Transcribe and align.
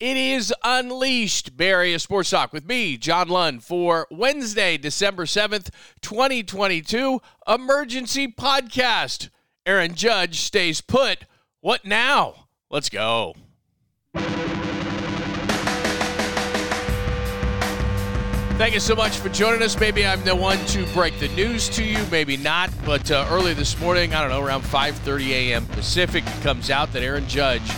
It 0.00 0.16
is 0.16 0.54
Unleashed 0.62 1.50
Area 1.58 1.98
Sports 1.98 2.30
Talk 2.30 2.52
with 2.52 2.64
me, 2.64 2.96
John 2.96 3.28
Lund, 3.28 3.64
for 3.64 4.06
Wednesday, 4.12 4.76
December 4.76 5.24
7th, 5.24 5.70
2022, 6.02 7.20
emergency 7.48 8.28
podcast. 8.28 9.28
Aaron 9.66 9.96
Judge 9.96 10.38
stays 10.38 10.80
put. 10.80 11.24
What 11.62 11.84
now? 11.84 12.46
Let's 12.70 12.88
go. 12.88 13.34
Thank 18.56 18.74
you 18.74 18.80
so 18.80 18.94
much 18.94 19.16
for 19.16 19.30
joining 19.30 19.62
us. 19.62 19.80
Maybe 19.80 20.06
I'm 20.06 20.22
the 20.22 20.36
one 20.36 20.64
to 20.66 20.86
break 20.94 21.18
the 21.18 21.28
news 21.30 21.68
to 21.70 21.82
you, 21.82 21.98
maybe 22.12 22.36
not. 22.36 22.70
But 22.86 23.10
uh, 23.10 23.26
early 23.30 23.52
this 23.52 23.76
morning, 23.80 24.14
I 24.14 24.20
don't 24.20 24.30
know, 24.30 24.46
around 24.46 24.62
5:30 24.62 25.30
a.m. 25.30 25.66
Pacific, 25.66 26.24
it 26.24 26.42
comes 26.44 26.70
out 26.70 26.92
that 26.92 27.02
Aaron 27.02 27.26
Judge 27.26 27.68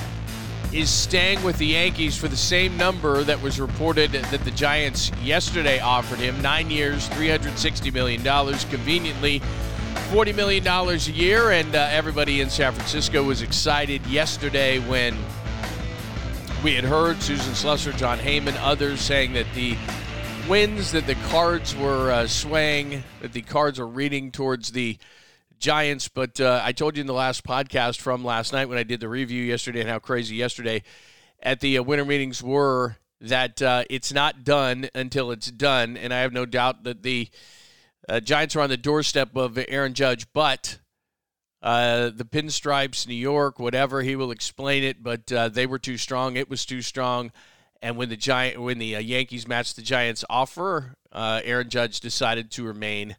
is 0.73 0.89
staying 0.89 1.43
with 1.43 1.59
the 1.59 1.67
Yankees 1.67 2.17
for 2.17 2.29
the 2.29 2.37
same 2.37 2.77
number 2.77 3.25
that 3.25 3.43
was 3.43 3.59
reported 3.59 4.13
that 4.13 4.45
the 4.45 4.51
Giants 4.53 5.11
yesterday 5.23 5.81
offered 5.81 6.21
him 6.21 6.41
nine 6.43 6.71
years, 6.71 7.09
$360 7.09 7.93
million, 7.93 8.23
conveniently 8.71 9.41
$40 10.11 10.35
million 10.37 10.67
a 10.67 10.95
year. 10.95 11.51
And 11.51 11.75
uh, 11.75 11.89
everybody 11.91 12.41
in 12.41 12.51
San 12.51 12.73
Francisco 12.73 13.25
was 13.25 13.43
excited 13.43 14.07
yesterday 14.07 14.79
when 14.79 15.17
we 16.63 16.75
had 16.75 16.85
heard 16.85 17.21
Susan 17.21 17.53
Slusser, 17.53 17.97
Jon 17.97 18.19
Heyman, 18.19 18.57
others 18.61 19.01
saying 19.01 19.33
that 19.33 19.47
the 19.55 19.77
winds 20.49 20.93
that 20.93 21.07
the 21.09 21.17
cards 21.31 21.75
were 21.75 22.13
uh, 22.13 22.27
swaying, 22.29 23.03
that 23.23 23.33
the 23.33 23.43
cards 23.43 23.81
were 23.81 23.87
reading 23.87 24.31
towards 24.31 24.71
the 24.71 24.99
Giants. 25.61 26.09
But 26.09 26.41
uh, 26.41 26.61
I 26.65 26.73
told 26.73 26.97
you 26.97 27.03
in 27.03 27.07
the 27.07 27.13
last 27.13 27.45
podcast 27.45 28.01
from 28.01 28.25
last 28.25 28.53
night 28.53 28.69
when 28.69 28.79
I 28.79 28.83
did 28.83 28.99
the 28.99 29.09
review 29.09 29.43
yesterday 29.43 29.81
and 29.81 29.89
how 29.89 29.99
crazy 29.99 30.35
yesterday 30.35 30.83
at 31.41 31.61
the 31.61 31.79
uh, 31.79 31.83
winter 31.83 32.05
meetings 32.05 32.43
were 32.43 32.97
that 33.21 33.63
uh, 33.63 33.85
it's 33.89 34.13
not 34.13 34.43
done 34.43 34.89
until 34.95 35.31
it's 35.31 35.51
done. 35.51 35.97
And 35.97 36.13
I 36.13 36.21
have 36.21 36.33
no 36.33 36.47
doubt 36.47 36.85
that 36.85 37.03
the 37.03 37.29
uh, 38.09 38.21
Giants 38.21 38.57
are 38.57 38.61
on 38.61 38.71
the 38.71 38.77
doorstep 38.77 39.37
of 39.37 39.59
Aaron 39.69 39.95
Judge, 39.95 40.27
but. 40.33 40.79
Uh, 41.63 42.09
the 42.15 42.25
pinstripes, 42.25 43.07
New 43.07 43.13
York, 43.13 43.59
whatever 43.59 44.01
he 44.01 44.17
will 44.17 44.31
explain 44.31 44.83
it, 44.83 45.03
but 45.03 45.31
uh, 45.31 45.47
they 45.47 45.67
were 45.67 45.79
too 45.79 45.99
strong. 45.99 46.37
It 46.37 46.49
was 46.49 46.65
too 46.65 46.81
strong, 46.81 47.33
and 47.83 47.99
when 47.99 48.09
the 48.09 48.17
giant, 48.17 48.63
when 48.63 48.79
the 48.79 48.87
Yankees 48.87 49.47
matched 49.47 49.77
the 49.77 49.83
Giants' 49.83 50.25
offer, 50.31 50.95
Aaron 51.13 51.69
Judge 51.69 52.01
decided 52.01 52.51
to 52.53 52.65
remain 52.65 53.15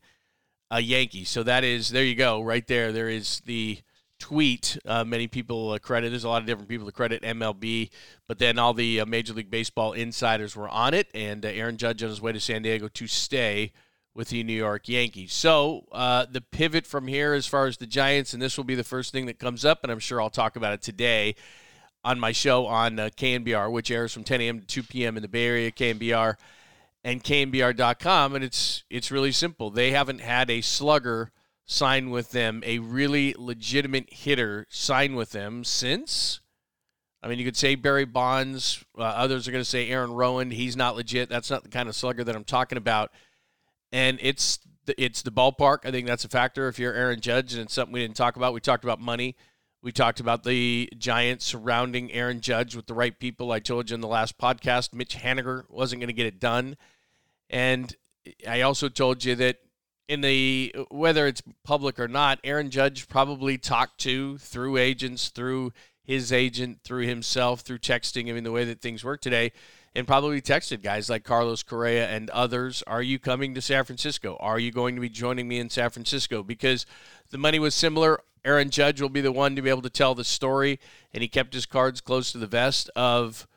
a 0.71 0.81
Yankee. 0.81 1.25
So 1.25 1.43
that 1.43 1.63
is 1.63 1.89
there 1.89 2.03
you 2.03 2.15
go 2.15 2.41
right 2.41 2.65
there. 2.65 2.91
There 2.91 3.09
is 3.09 3.41
the 3.45 3.79
tweet. 4.19 4.77
Uh, 4.85 5.03
many 5.03 5.27
people 5.27 5.71
uh, 5.71 5.79
credit. 5.79 6.09
There's 6.09 6.23
a 6.23 6.29
lot 6.29 6.41
of 6.41 6.47
different 6.47 6.69
people 6.69 6.85
to 6.85 6.91
credit 6.91 7.21
MLB, 7.21 7.89
but 8.27 8.39
then 8.39 8.57
all 8.57 8.73
the 8.73 9.01
uh, 9.01 9.05
Major 9.05 9.33
League 9.33 9.51
Baseball 9.51 9.93
insiders 9.93 10.55
were 10.55 10.69
on 10.69 10.93
it, 10.93 11.09
and 11.13 11.45
uh, 11.45 11.49
Aaron 11.49 11.77
Judge 11.77 12.01
on 12.01 12.09
his 12.09 12.21
way 12.21 12.31
to 12.31 12.39
San 12.39 12.61
Diego 12.61 12.87
to 12.87 13.07
stay 13.07 13.73
with 14.13 14.29
the 14.29 14.43
New 14.43 14.53
York 14.53 14.87
Yankees. 14.87 15.33
So 15.33 15.85
uh, 15.91 16.25
the 16.29 16.41
pivot 16.41 16.85
from 16.85 17.07
here, 17.07 17.33
as 17.33 17.47
far 17.47 17.67
as 17.67 17.77
the 17.77 17.87
Giants, 17.87 18.33
and 18.33 18.41
this 18.41 18.57
will 18.57 18.63
be 18.63 18.75
the 18.75 18.83
first 18.83 19.11
thing 19.11 19.25
that 19.25 19.39
comes 19.39 19.65
up, 19.65 19.79
and 19.83 19.91
I'm 19.91 19.99
sure 19.99 20.21
I'll 20.21 20.29
talk 20.29 20.55
about 20.55 20.73
it 20.73 20.81
today 20.81 21.35
on 22.03 22.19
my 22.19 22.31
show 22.31 22.65
on 22.65 22.99
uh, 22.99 23.09
KNBR, 23.15 23.71
which 23.71 23.91
airs 23.91 24.13
from 24.13 24.23
10 24.23 24.41
a.m. 24.41 24.59
to 24.59 24.65
2 24.65 24.83
p.m. 24.83 25.17
in 25.17 25.21
the 25.21 25.29
Bay 25.29 25.45
Area. 25.45 25.71
KNBR 25.71 26.35
and 27.03 27.23
KNBR.com, 27.23 28.35
and 28.35 28.43
it's 28.43 28.83
it's 28.89 29.11
really 29.11 29.31
simple. 29.31 29.69
They 29.69 29.91
haven't 29.91 30.21
had 30.21 30.49
a 30.49 30.61
slugger 30.61 31.31
sign 31.65 32.09
with 32.09 32.31
them, 32.31 32.61
a 32.65 32.79
really 32.79 33.33
legitimate 33.37 34.11
hitter 34.11 34.67
sign 34.69 35.15
with 35.15 35.31
them 35.31 35.63
since. 35.63 36.41
I 37.23 37.27
mean, 37.27 37.37
you 37.39 37.45
could 37.45 37.57
say 37.57 37.75
Barry 37.75 38.05
Bonds. 38.05 38.83
Uh, 38.97 39.03
others 39.03 39.47
are 39.47 39.51
going 39.51 39.63
to 39.63 39.69
say 39.69 39.89
Aaron 39.89 40.09
Rowand. 40.11 40.53
He's 40.53 40.75
not 40.75 40.95
legit. 40.95 41.29
That's 41.29 41.51
not 41.51 41.63
the 41.63 41.69
kind 41.69 41.87
of 41.87 41.95
slugger 41.95 42.23
that 42.23 42.35
I'm 42.35 42.43
talking 42.43 42.77
about. 42.79 43.11
And 43.91 44.17
it's 44.21 44.59
the, 44.85 45.01
it's 45.01 45.21
the 45.21 45.31
ballpark. 45.31 45.79
I 45.85 45.91
think 45.91 46.07
that's 46.07 46.25
a 46.25 46.29
factor. 46.29 46.67
If 46.67 46.79
you're 46.79 46.93
Aaron 46.93 47.19
Judge, 47.19 47.53
and 47.53 47.63
it's 47.63 47.73
something 47.73 47.93
we 47.93 48.01
didn't 48.01 48.15
talk 48.15 48.37
about. 48.37 48.53
We 48.53 48.59
talked 48.59 48.83
about 48.83 48.99
money. 48.99 49.35
We 49.83 49.91
talked 49.91 50.19
about 50.19 50.43
the 50.43 50.89
Giants 50.97 51.45
surrounding 51.45 52.11
Aaron 52.11 52.41
Judge 52.41 52.75
with 52.75 52.85
the 52.85 52.93
right 52.93 53.17
people. 53.17 53.51
I 53.51 53.59
told 53.59 53.89
you 53.89 53.95
in 53.95 54.01
the 54.01 54.07
last 54.07 54.37
podcast, 54.37 54.93
Mitch 54.93 55.17
Haniger 55.17 55.63
wasn't 55.69 56.01
going 56.01 56.07
to 56.07 56.13
get 56.13 56.27
it 56.27 56.39
done. 56.39 56.77
And 57.49 57.95
I 58.47 58.61
also 58.61 58.89
told 58.89 59.25
you 59.25 59.33
that 59.35 59.57
in 60.07 60.21
the 60.21 60.75
whether 60.91 61.25
it's 61.25 61.41
public 61.63 61.99
or 61.99 62.07
not, 62.07 62.39
Aaron 62.43 62.69
Judge 62.69 63.07
probably 63.07 63.57
talked 63.57 63.99
to 64.01 64.37
through 64.37 64.77
agents, 64.77 65.29
through 65.29 65.73
his 66.03 66.31
agent, 66.31 66.79
through 66.83 67.07
himself, 67.07 67.61
through 67.61 67.79
texting. 67.79 68.29
I 68.29 68.33
mean, 68.33 68.43
the 68.43 68.51
way 68.51 68.65
that 68.65 68.81
things 68.81 69.03
work 69.03 69.21
today, 69.21 69.51
and 69.95 70.05
probably 70.05 70.41
texted 70.41 70.83
guys 70.83 71.09
like 71.09 71.23
Carlos 71.23 71.63
Correa 71.63 72.07
and 72.07 72.29
others. 72.29 72.83
Are 72.85 73.01
you 73.01 73.19
coming 73.19 73.55
to 73.55 73.61
San 73.61 73.83
Francisco? 73.83 74.37
Are 74.39 74.59
you 74.59 74.71
going 74.71 74.95
to 74.95 75.01
be 75.01 75.09
joining 75.09 75.47
me 75.47 75.59
in 75.59 75.69
San 75.69 75.89
Francisco? 75.89 76.43
Because 76.43 76.85
the 77.31 77.37
money 77.37 77.59
was 77.59 77.73
similar. 77.73 78.19
Aaron 78.43 78.69
Judge 78.69 79.01
will 79.01 79.09
be 79.09 79.21
the 79.21 79.31
one 79.31 79.55
to 79.55 79.61
be 79.61 79.69
able 79.69 79.81
to 79.83 79.89
tell 79.89 80.15
the 80.15 80.23
story, 80.23 80.79
and 81.13 81.21
he 81.21 81.27
kept 81.27 81.53
his 81.53 81.65
cards 81.65 82.01
close 82.01 82.31
to 82.31 82.37
the 82.37 82.47
vest 82.47 82.89
of 82.95 83.47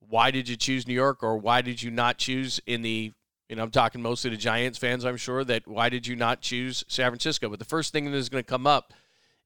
why 0.00 0.30
did 0.30 0.48
you 0.48 0.56
choose 0.56 0.86
New 0.86 0.94
York 0.94 1.22
or 1.22 1.36
why 1.36 1.60
did 1.60 1.82
you 1.82 1.90
not 1.90 2.18
choose 2.18 2.60
in 2.66 2.82
the 2.82 3.12
you 3.48 3.56
know, 3.56 3.62
I'm 3.62 3.70
talking 3.70 4.02
mostly 4.02 4.30
to 4.30 4.36
Giants 4.36 4.78
fans, 4.78 5.04
I'm 5.04 5.16
sure, 5.16 5.42
that 5.44 5.66
why 5.66 5.88
did 5.88 6.06
you 6.06 6.14
not 6.14 6.42
choose 6.42 6.84
San 6.86 7.10
Francisco? 7.10 7.48
But 7.48 7.58
the 7.58 7.64
first 7.64 7.92
thing 7.92 8.04
that 8.04 8.14
is 8.14 8.28
going 8.28 8.44
to 8.44 8.48
come 8.48 8.66
up 8.66 8.92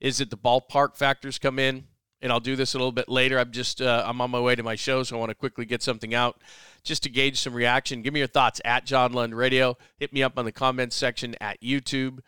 is 0.01 0.19
that 0.19 0.31
the 0.31 0.37
ballpark 0.37 0.97
factors 0.97 1.39
come 1.39 1.59
in. 1.59 1.85
And 2.21 2.31
I'll 2.31 2.41
do 2.41 2.55
this 2.55 2.75
a 2.75 2.79
little 2.79 2.93
bit 2.93 3.09
later. 3.09 3.37
I'm 3.37 3.51
just 3.51 3.83
uh, 3.83 4.05
I'm 4.07 4.21
on 4.21 4.31
my 4.31 4.39
way 4.39 4.55
to 4.55 4.63
my 4.63 4.77
show, 4.77 5.03
so 5.03 5.17
I 5.17 5.19
want 5.19 5.31
to 5.31 5.35
quickly 5.35 5.65
get 5.65 5.83
something 5.83 6.15
out 6.15 6.41
just 6.85 7.03
to 7.03 7.11
gauge 7.11 7.41
some 7.41 7.53
reaction. 7.53 8.01
Give 8.01 8.15
me 8.15 8.21
your 8.21 8.29
thoughts 8.29 8.61
at 8.65 8.87
John 8.87 9.13
Lund 9.13 9.35
Radio. 9.35 9.77
Hit 9.97 10.13
me 10.13 10.23
up 10.23 10.39
on 10.39 10.45
the 10.45 10.53
comments 10.53 10.95
section 10.95 11.35
at 11.41 11.61
YouTube. 11.61 12.21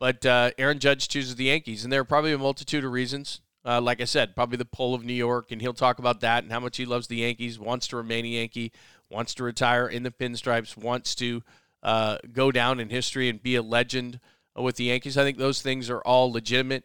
But 0.00 0.24
uh, 0.24 0.52
Aaron 0.58 0.78
Judge 0.78 1.08
chooses 1.08 1.36
the 1.36 1.44
Yankees, 1.44 1.84
and 1.84 1.92
there 1.92 2.00
are 2.00 2.04
probably 2.04 2.32
a 2.32 2.38
multitude 2.38 2.84
of 2.84 2.92
reasons. 2.92 3.40
Uh, 3.64 3.80
like 3.80 4.00
I 4.00 4.04
said, 4.04 4.36
probably 4.36 4.56
the 4.56 4.64
pull 4.64 4.94
of 4.94 5.04
New 5.04 5.12
York, 5.12 5.50
and 5.50 5.60
he'll 5.60 5.74
talk 5.74 5.98
about 5.98 6.20
that 6.20 6.42
and 6.42 6.52
how 6.52 6.60
much 6.60 6.76
he 6.76 6.86
loves 6.86 7.08
the 7.08 7.16
Yankees, 7.16 7.58
wants 7.58 7.88
to 7.88 7.96
remain 7.96 8.24
a 8.24 8.28
Yankee, 8.28 8.72
wants 9.10 9.34
to 9.34 9.44
retire 9.44 9.86
in 9.86 10.04
the 10.04 10.10
pinstripes, 10.10 10.76
wants 10.76 11.14
to 11.16 11.42
uh, 11.82 12.18
go 12.32 12.52
down 12.52 12.80
in 12.80 12.90
history 12.90 13.28
and 13.28 13.42
be 13.42 13.56
a 13.56 13.62
legend 13.62 14.20
with 14.56 14.76
the 14.76 14.84
Yankees. 14.84 15.18
I 15.18 15.24
think 15.24 15.38
those 15.38 15.60
things 15.60 15.90
are 15.90 16.00
all 16.00 16.32
legitimate. 16.32 16.84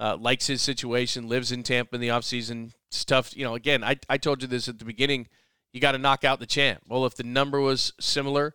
Uh, 0.00 0.16
likes 0.16 0.46
his 0.46 0.62
situation, 0.62 1.28
lives 1.28 1.50
in 1.50 1.64
Tampa 1.64 1.96
in 1.96 2.00
the 2.00 2.08
offseason. 2.08 2.72
Stuff, 2.90 3.36
you 3.36 3.44
know, 3.44 3.54
again, 3.54 3.82
I, 3.82 3.96
I 4.08 4.16
told 4.16 4.42
you 4.42 4.48
this 4.48 4.68
at 4.68 4.78
the 4.78 4.84
beginning. 4.84 5.26
You 5.72 5.80
got 5.80 5.92
to 5.92 5.98
knock 5.98 6.24
out 6.24 6.38
the 6.38 6.46
champ. 6.46 6.82
Well, 6.88 7.04
if 7.04 7.16
the 7.16 7.24
number 7.24 7.60
was 7.60 7.92
similar, 7.98 8.54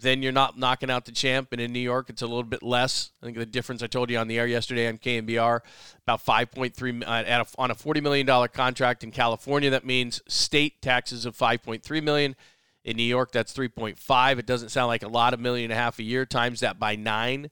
then 0.00 0.22
you're 0.22 0.32
not 0.32 0.58
knocking 0.58 0.90
out 0.90 1.04
the 1.04 1.12
champ. 1.12 1.48
And 1.52 1.60
in 1.60 1.72
New 1.72 1.78
York, 1.78 2.10
it's 2.10 2.22
a 2.22 2.26
little 2.26 2.42
bit 2.42 2.62
less. 2.62 3.10
I 3.22 3.26
think 3.26 3.38
the 3.38 3.46
difference 3.46 3.82
I 3.82 3.86
told 3.86 4.10
you 4.10 4.18
on 4.18 4.28
the 4.28 4.38
air 4.38 4.46
yesterday 4.46 4.88
on 4.88 4.98
KNBR 4.98 5.60
about 6.02 6.24
5.3 6.24 7.02
uh, 7.06 7.44
on 7.58 7.70
a 7.70 7.74
40 7.74 8.00
million 8.00 8.26
dollar 8.26 8.48
contract 8.48 9.04
in 9.04 9.10
California. 9.10 9.70
That 9.70 9.84
means 9.84 10.20
state 10.28 10.80
taxes 10.82 11.24
of 11.24 11.36
5.3 11.36 12.02
million. 12.02 12.36
In 12.84 12.96
New 12.96 13.02
York, 13.02 13.32
that's 13.32 13.52
3.5. 13.52 14.38
It 14.38 14.46
doesn't 14.46 14.70
sound 14.70 14.88
like 14.88 15.02
a 15.02 15.08
lot 15.08 15.34
of 15.34 15.40
million 15.40 15.70
and 15.70 15.78
a 15.78 15.82
half 15.82 15.98
a 15.98 16.02
year. 16.02 16.24
Times 16.24 16.60
that 16.60 16.78
by 16.78 16.96
nine. 16.96 17.50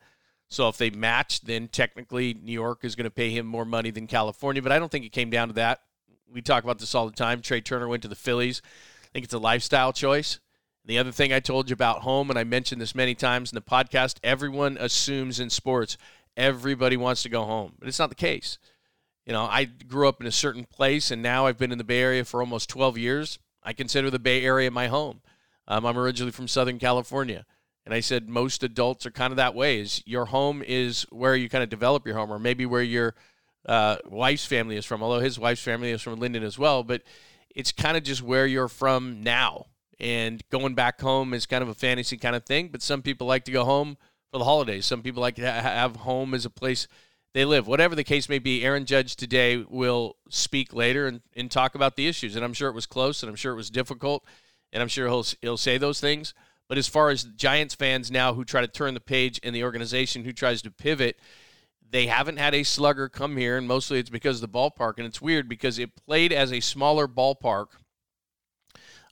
So 0.49 0.69
if 0.69 0.78
they 0.78 0.91
match, 0.91 1.43
then 1.43 1.69
technically 1.69 2.33
New 2.34 2.53
York 2.53 2.84
is 2.84 2.95
going 2.95 3.05
to 3.05 3.11
pay 3.11 3.31
him 3.31 3.47
more 3.47 3.65
money 3.65 3.91
than 3.91 4.07
California. 4.07 4.63
But 4.63 4.73
I 4.73 4.78
don't 4.78 4.91
think 4.91 5.05
it 5.05 5.13
came 5.13 5.28
down 5.28 5.49
to 5.49 5.55
that. 5.55 5.81
We 6.33 6.41
talk 6.41 6.65
about 6.65 6.78
this 6.78 6.95
all 6.95 7.07
the 7.07 7.13
time. 7.13 7.43
Trea 7.43 7.61
Turner 7.61 7.89
went 7.89 8.03
to 8.03 8.09
the 8.09 8.15
Phillies. 8.15 8.63
I 9.05 9.09
think 9.13 9.25
it's 9.25 9.34
a 9.34 9.39
lifestyle 9.39 9.93
choice. 9.93 10.39
The 10.87 10.99
other 10.99 11.11
thing 11.11 11.33
I 11.33 11.41
told 11.41 11.69
you 11.69 11.75
about 11.75 12.03
home, 12.03 12.31
and 12.31 12.39
I 12.39 12.45
mentioned 12.45 12.81
this 12.81 12.95
many 12.95 13.17
times 13.17 13.51
in 13.51 13.57
the 13.57 13.61
podcast, 13.61 14.19
everyone 14.23 14.79
assumes 14.79 15.41
in 15.41 15.51
sports 15.51 15.99
everybody 16.37 16.97
wants 16.97 17.23
to 17.23 17.29
go 17.29 17.45
home, 17.45 17.73
but 17.79 17.89
it's 17.89 17.99
not 17.99 18.09
the 18.09 18.15
case. 18.15 18.59
You 19.25 19.33
know, 19.33 19.43
I 19.43 19.65
grew 19.65 20.07
up 20.07 20.21
in 20.21 20.27
a 20.27 20.33
certain 20.33 20.65
place, 20.65 21.11
and 21.11 21.23
now 21.23 21.47
I've 21.47 21.59
been 21.59 21.73
in 21.73 21.79
the 21.79 21.85
Bay 21.85 22.01
Area 22.01 22.25
for 22.25 22.41
almost 22.41 22.69
12 22.69 22.99
years. 22.99 23.39
I 23.63 23.73
consider 23.73 24.11
the 24.11 24.21
Bay 24.21 24.45
Area 24.45 24.71
my 24.71 24.87
home. 24.87 25.22
Um, 25.66 25.84
I'm 25.84 25.99
originally 25.99 26.31
from 26.31 26.47
Southern 26.47 26.78
California. 26.78 27.45
And 27.84 27.93
I 27.93 28.01
said 28.01 28.28
most 28.28 28.63
adults 28.63 29.07
are 29.07 29.10
kind 29.10 29.33
of 29.33 29.37
that 29.37 29.55
way. 29.55 29.81
Is 29.81 30.03
your 30.07 30.27
home 30.27 30.63
is 30.65 31.03
where 31.10 31.34
you 31.34 31.49
kind 31.49 31.65
of 31.65 31.71
develop 31.71 32.07
your 32.07 32.16
home, 32.16 32.31
or 32.31 32.39
maybe 32.39 32.66
where 32.66 32.83
your 32.83 33.15
uh, 33.65 33.97
wife's 34.07 34.45
family 34.45 34.77
is 34.77 34.84
from. 34.84 35.03
Although 35.03 35.21
his 35.21 35.39
wife's 35.39 35.63
family 35.63 35.91
is 35.91 36.03
from 36.03 36.21
Linden 36.21 36.45
as 36.45 36.59
well, 36.59 36.84
but 36.84 37.03
it's 37.55 37.72
kind 37.72 37.97
of 37.97 38.05
just 38.05 38.22
where 38.22 38.47
you're 38.47 38.69
from 38.69 39.22
now. 39.22 39.66
And 39.98 40.43
going 40.51 40.75
back 40.75 41.01
home 41.01 41.33
is 41.33 41.47
kind 41.47 41.63
of 41.63 41.69
a 41.69 41.75
fantasy 41.75 42.16
kind 42.16 42.37
of 42.37 42.45
thing. 42.45 42.69
But 42.69 42.83
some 42.83 43.03
people 43.03 43.27
like 43.27 43.45
to 43.45 43.53
go 43.53 43.65
home 43.65 43.97
for 44.31 44.39
the 44.39 44.45
holidays. 44.45 44.87
Some 44.87 45.03
people 45.03 45.22
like 45.22 45.37
to 45.37 45.51
have 45.51 45.97
home 45.97 46.34
as 46.34 46.45
a 46.45 46.51
place 46.51 46.87
they 47.33 47.45
live. 47.45 47.66
Whatever 47.66 47.95
the 47.95 48.04
case 48.04 48.28
may 48.28 48.39
be, 48.39 48.65
Aaron 48.65 48.87
Judge 48.87 49.16
today 49.16 49.59
will 49.69 50.16
speak 50.28 50.72
later 50.75 51.07
and, 51.07 51.21
and 51.34 51.51
talk 51.51 51.75
about 51.75 51.97
the 51.97 52.07
issues. 52.07 52.37
And 52.37 52.45
I'm 52.45 52.54
sure 52.54 52.69
it 52.69 52.75
was 52.75 52.87
close 52.87 53.22
and 53.22 53.31
I'm 53.31 53.37
sure 53.37 53.53
it 53.53 53.57
was 53.57 53.71
difficult. 53.71 54.25
And 54.72 54.83
I'm 54.83 54.89
sure 54.89 55.09
he'll, 55.09 55.25
he'll 55.41 55.57
say 55.57 55.78
those 55.78 56.01
things. 56.01 56.34
But 56.69 56.78
as 56.78 56.89
far 56.89 57.10
as 57.10 57.25
Giants 57.25 57.75
fans 57.75 58.10
now 58.10 58.34
who 58.34 58.45
try 58.45 58.60
to 58.60 58.66
turn 58.66 58.95
the 58.95 59.01
page 59.01 59.39
in 59.39 59.54
the 59.54 59.65
organization 59.65 60.25
who 60.25 60.33
tries 60.33 60.63
to 60.63 60.71
pivot, 60.71 61.19
they 61.89 62.07
haven't 62.07 62.39
had 62.39 62.54
a 62.54 62.65
slugger 62.65 63.09
come 63.09 63.37
here, 63.37 63.57
and 63.57 63.69
mostly 63.69 63.98
it's 63.98 64.10
because 64.10 64.43
of 64.43 64.51
the 64.51 64.59
ballpark. 64.59 64.95
And 64.98 65.07
it's 65.07 65.22
weird 65.22 65.48
because 65.48 65.78
it 65.78 65.95
played 65.95 66.33
as 66.33 66.53
a 66.53 66.60
smaller 66.60 67.07
ballpark 67.07 67.66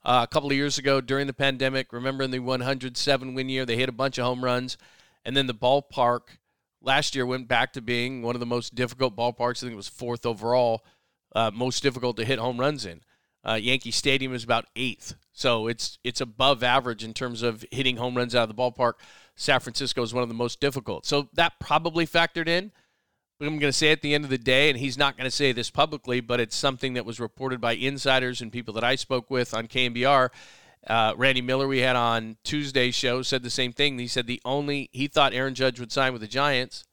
Uh, 0.05 0.21
a 0.23 0.27
couple 0.27 0.51
of 0.51 0.57
years 0.57 0.77
ago 0.77 1.01
during 1.01 1.27
the 1.27 1.33
pandemic, 1.33 1.93
remember 1.93 2.23
in 2.23 2.31
the 2.31 2.39
107 2.39 3.35
win 3.35 3.49
year, 3.49 3.65
they 3.65 3.77
hit 3.77 3.89
a 3.89 3.93
bunch 3.93 4.19
of 4.19 4.25
home 4.25 4.45
runs. 4.45 4.77
And 5.25 5.37
then 5.37 5.47
the 5.47 5.55
ballpark 5.55 6.39
last 6.83 7.15
year 7.15 7.25
went 7.25 7.49
back 7.49 7.73
to 7.73 7.81
being 7.81 8.23
one 8.23 8.37
of 8.37 8.41
the 8.41 8.47
most 8.47 8.75
difficult 8.75 9.17
ballparks. 9.17 9.59
I 9.59 9.61
think 9.61 9.73
it 9.73 9.77
was 9.77 9.89
fourth 9.89 10.27
overall, 10.27 10.85
uh, 11.35 11.51
most 11.53 11.83
difficult 11.83 12.17
to 12.19 12.25
hit 12.25 12.39
home 12.39 12.61
runs 12.61 12.85
in. 12.85 13.01
Uh, 13.47 13.55
Yankee 13.55 13.91
Stadium 13.91 14.33
is 14.35 14.45
about 14.45 14.67
eighth, 14.75 15.15
so 15.33 15.67
it's 15.67 15.99
it's 16.03 16.23
above 16.23 16.63
average 16.63 17.05
in 17.05 17.13
terms 17.13 17.43
of 17.43 17.63
hitting 17.71 17.99
home 17.99 18.17
runs 18.17 18.35
out 18.35 18.49
of 18.49 18.57
the 18.57 18.63
ballpark. 18.63 18.95
San 19.37 19.61
Francisco 19.61 20.03
is 20.03 20.15
one 20.15 20.23
of 20.23 20.31
the 20.31 20.35
most 20.35 20.61
difficult, 20.61 21.05
so 21.05 21.29
that 21.35 21.53
probably 21.61 22.07
factored 22.07 22.49
in. 22.49 22.73
But 23.39 23.49
I'm 23.49 23.59
going 23.59 23.73
to 23.73 23.77
say 23.77 23.91
at 23.91 24.01
the 24.01 24.15
end 24.15 24.25
of 24.25 24.31
the 24.31 24.39
day, 24.39 24.71
and 24.71 24.79
he's 24.79 24.97
not 24.97 25.17
going 25.17 25.27
to 25.27 25.31
say 25.31 25.53
this 25.53 25.71
publicly, 25.71 26.21
but 26.21 26.41
it's 26.41 26.57
something 26.57 26.95
that 26.95 27.05
was 27.05 27.19
reported 27.19 27.61
by 27.61 27.73
insiders 27.73 28.41
and 28.41 28.53
people 28.53 28.75
that 28.75 28.85
I 28.85 28.95
spoke 28.95 29.31
with 29.31 29.53
on 29.53 29.67
KNBR. 29.67 30.31
Uh, 30.87 31.15
Randy 31.17 31.41
Miller, 31.41 31.67
we 31.67 31.81
had 31.81 31.97
on 31.97 32.37
Tuesday's 32.45 32.95
show, 32.95 33.23
said 33.23 33.43
the 33.43 33.51
same 33.51 33.73
thing. 33.73 33.99
He 33.99 34.07
said 34.07 34.27
the 34.27 34.41
only 34.45 34.89
he 34.93 35.09
thought 35.09 35.33
Aaron 35.33 35.55
Judge 35.55 35.81
would 35.81 35.91
sign 35.91 36.13
with 36.13 36.23
the 36.23 36.29
Giants. 36.29 36.85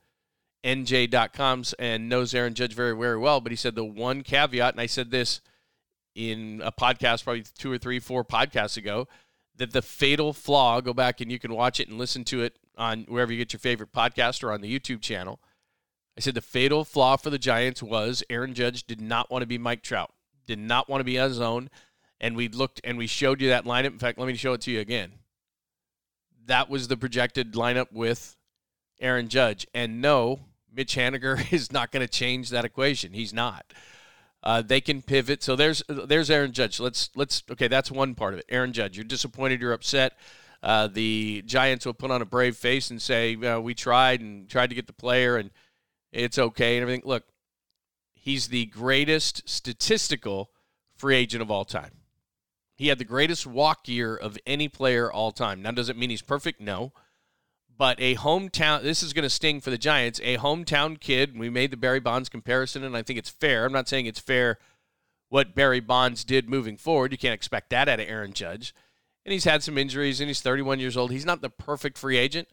NJ.coms 0.64 1.74
and 1.74 2.08
knows 2.08 2.34
Aaron 2.34 2.54
Judge 2.54 2.74
very, 2.74 2.96
very 2.96 3.18
well. 3.18 3.42
But 3.42 3.52
he 3.52 3.56
said 3.56 3.76
the 3.76 3.84
one 3.86 4.22
caveat, 4.22 4.74
and 4.74 4.82
I 4.82 4.86
said 4.86 5.12
this 5.12 5.42
in 6.16 6.62
a 6.64 6.72
podcast 6.72 7.24
probably 7.24 7.44
two 7.58 7.72
or 7.72 7.78
three, 7.78 8.00
four 8.00 8.24
podcasts 8.24 8.78
ago, 8.78 9.08
that 9.58 9.74
the 9.74 9.82
fatal 9.82 10.34
flaw, 10.34 10.82
go 10.82 10.94
back 10.94 11.22
and 11.22 11.32
you 11.32 11.40
can 11.40 11.54
watch 11.54 11.80
it 11.80 11.88
and 11.88 11.98
listen 11.98 12.24
to 12.26 12.42
it 12.42 12.58
on 12.78 13.04
wherever 13.08 13.32
you 13.32 13.38
get 13.38 13.54
your 13.54 13.60
favorite 13.60 13.92
podcast 13.92 14.44
or 14.44 14.52
on 14.52 14.62
the 14.62 14.80
YouTube 14.80 15.02
channel. 15.02 15.40
I 16.18 16.22
said 16.22 16.36
the 16.36 16.42
fatal 16.42 16.84
flaw 16.84 17.16
for 17.18 17.30
the 17.30 17.40
Giants 17.40 17.82
was 17.82 18.24
Aaron 18.30 18.54
Judge 18.54 18.84
did 18.84 19.02
not 19.02 19.32
want 19.32 19.44
to 19.44 19.48
be 19.48 19.58
Mike 19.58 19.82
Trout, 19.82 20.12
did 20.46 20.60
not 20.60 20.90
want 20.90 21.00
to 21.00 21.06
be 21.06 21.18
on 21.18 21.30
his 21.30 21.40
own. 21.40 21.70
And 22.20 22.36
we 22.36 22.48
looked 22.48 22.82
and 22.84 22.98
we 22.98 23.08
showed 23.08 23.42
you 23.42 23.50
that 23.50 23.66
lineup. 23.66 23.88
In 23.88 24.00
fact, 24.00 24.20
let 24.20 24.28
me 24.28 24.36
show 24.36 24.54
it 24.54 24.62
to 24.62 24.72
you 24.72 24.80
again. 24.80 25.14
That 26.46 26.70
was 26.70 26.88
the 26.88 26.98
projected 26.98 27.54
lineup 27.54 27.92
with 27.92 28.36
Aaron 29.00 29.28
Judge. 29.28 29.66
And 29.74 30.02
no, 30.02 30.42
Mitch 30.72 30.96
Haniger 30.96 31.52
is 31.54 31.72
not 31.72 31.92
going 31.92 32.06
to 32.06 32.12
change 32.12 32.50
that 32.50 32.66
equation. 32.66 33.14
He's 33.14 33.34
not. 33.34 33.66
Uh, 34.44 34.62
they 34.62 34.82
can 34.82 35.02
pivot. 35.02 35.44
So 35.44 35.56
there's 35.56 35.84
there's 35.88 36.32
Aaron 36.32 36.52
Judge. 36.52 36.80
Let's 36.80 37.10
let's 37.16 37.44
okay. 37.52 37.68
That's 37.68 37.92
one 37.92 38.16
part 38.16 38.34
of 38.34 38.40
it. 38.40 38.46
Aaron 38.50 38.74
Judge, 38.74 38.98
you're 38.98 39.04
disappointed. 39.04 39.62
You're 39.62 39.74
upset. 39.74 40.14
Uh, 40.64 40.88
the 40.88 41.44
Giants 41.46 41.86
will 41.86 41.94
put 41.94 42.12
on 42.12 42.22
a 42.22 42.26
brave 42.26 42.56
face 42.56 42.92
and 42.92 43.02
say 43.02 43.36
uh, 43.36 43.60
we 43.60 43.74
tried 43.74 44.22
and 44.22 44.48
tried 44.50 44.70
to 44.70 44.76
get 44.76 44.88
the 44.88 44.94
player 44.94 45.38
and 45.38 45.52
it's 46.12 46.38
okay 46.38 46.78
and 46.78 46.84
everything. 46.84 47.04
Look, 47.06 47.26
he's 48.14 48.48
the 48.48 48.66
greatest 48.68 49.48
statistical 49.50 50.52
free 50.96 51.16
agent 51.16 51.42
of 51.42 51.52
all 51.52 51.66
time. 51.66 51.92
He 52.76 52.88
had 52.88 52.98
the 52.98 53.06
greatest 53.06 53.46
walk 53.46 53.88
year 53.88 54.16
of 54.16 54.38
any 54.46 54.68
player 54.68 55.12
all 55.12 55.32
time. 55.32 55.62
Now, 55.62 55.72
does 55.72 55.90
it 55.90 55.98
mean 55.98 56.10
he's 56.10 56.22
perfect? 56.22 56.60
No 56.60 56.94
but 57.82 58.00
a 58.00 58.14
hometown 58.14 58.84
this 58.84 59.02
is 59.02 59.12
going 59.12 59.24
to 59.24 59.30
sting 59.30 59.60
for 59.60 59.72
the 59.72 59.78
giants 59.78 60.20
a 60.24 60.38
hometown 60.38 61.00
kid 61.00 61.36
we 61.36 61.50
made 61.50 61.72
the 61.72 61.78
barry 61.78 62.00
bonds 62.00 62.30
comparison 62.30 62.84
and 62.84 62.96
i 62.96 63.02
think 63.02 63.18
it's 63.18 63.28
fair 63.28 63.66
i'm 63.66 63.74
not 63.74 63.90
saying 63.90 64.06
it's 64.06 64.20
fair 64.20 64.60
what 65.30 65.56
barry 65.56 65.80
bonds 65.80 66.24
did 66.24 66.48
moving 66.48 66.78
forward 66.78 67.12
you 67.12 67.18
can't 67.18 67.34
expect 67.34 67.72
that 67.72 67.90
out 67.90 68.00
of 68.00 68.08
aaron 68.08 68.34
judge 68.34 68.76
and 69.26 69.34
he's 69.34 69.46
had 69.46 69.64
some 69.64 69.80
injuries 69.80 70.20
and 70.20 70.30
he's 70.30 70.42
31 70.42 70.80
years 70.80 70.96
old 70.96 71.12
he's 71.12 71.26
not 71.26 71.42
the 71.42 71.50
perfect 71.50 71.98
free 71.98 72.18
agent 72.18 72.48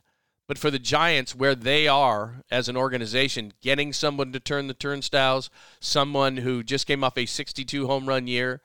but 0.48 0.58
for 0.58 0.70
the 0.70 0.78
giants 0.78 1.34
where 1.34 1.54
they 1.54 1.86
are 1.86 2.42
as 2.50 2.68
an 2.68 2.76
organization 2.76 3.52
getting 3.60 3.92
someone 3.92 4.32
to 4.32 4.40
turn 4.40 4.66
the 4.66 4.74
turnstiles 4.74 5.50
someone 5.78 6.38
who 6.38 6.64
just 6.64 6.86
came 6.86 7.04
off 7.04 7.16
a 7.16 7.26
62 7.26 7.86
home 7.86 8.06
run 8.08 8.26
year 8.26 8.60